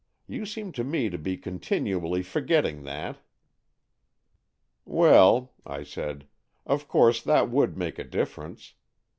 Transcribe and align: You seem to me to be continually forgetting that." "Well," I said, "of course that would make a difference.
You 0.25 0.47
seem 0.47 0.71
to 0.71 0.83
me 0.83 1.11
to 1.11 1.17
be 1.19 1.37
continually 1.37 2.23
forgetting 2.23 2.85
that." 2.85 3.17
"Well," 4.83 5.53
I 5.63 5.83
said, 5.83 6.25
"of 6.65 6.87
course 6.87 7.21
that 7.21 7.51
would 7.51 7.77
make 7.77 7.99
a 7.99 8.03
difference. 8.03 8.73